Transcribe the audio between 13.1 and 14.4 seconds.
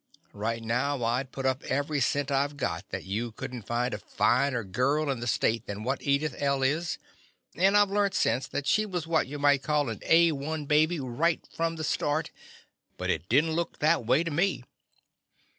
it did n't look that way The